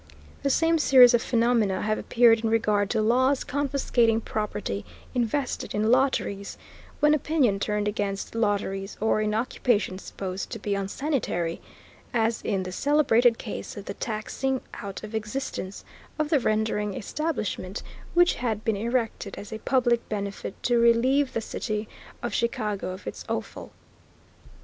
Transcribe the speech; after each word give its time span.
The 0.41 0.49
same 0.49 0.79
series 0.79 1.13
of 1.13 1.21
phenomena 1.21 1.83
have 1.83 1.99
appeared 1.99 2.39
in 2.39 2.49
regard 2.49 2.89
to 2.89 3.03
laws 3.03 3.43
confiscating 3.43 4.19
property 4.19 4.83
invested 5.13 5.75
in 5.75 5.91
lotteries, 5.91 6.57
when 6.99 7.13
opinion 7.13 7.59
turned 7.59 7.87
against 7.87 8.33
lotteries, 8.33 8.97
or 8.99 9.21
in 9.21 9.35
occupations 9.35 10.01
supposed 10.01 10.49
to 10.49 10.57
be 10.57 10.73
unsanitary, 10.73 11.61
as 12.15 12.41
in 12.41 12.63
the 12.63 12.71
celebrated 12.71 13.37
case 13.37 13.77
of 13.77 13.85
the 13.85 13.93
taxing 13.93 14.61
out 14.73 15.03
of 15.03 15.13
existence 15.13 15.85
of 16.17 16.29
the 16.29 16.39
rendering 16.39 16.95
establishment 16.95 17.83
which 18.15 18.33
had 18.33 18.63
been 18.65 18.77
erected 18.77 19.35
as 19.37 19.53
a 19.53 19.59
public 19.59 20.09
benefit 20.09 20.55
to 20.63 20.79
relieve 20.79 21.33
the 21.33 21.41
City 21.41 21.87
of 22.23 22.33
Chicago 22.33 22.89
of 22.89 23.05
its 23.05 23.23
offal. 23.29 23.71